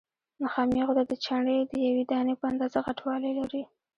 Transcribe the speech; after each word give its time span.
نخامیه 0.43 0.83
غده 0.87 1.03
د 1.07 1.13
چڼې 1.25 1.57
د 1.71 1.73
یوې 1.87 2.03
دانې 2.11 2.33
په 2.39 2.45
اندازه 2.51 2.77
غټوالی 2.85 3.31
لري. 3.39 3.63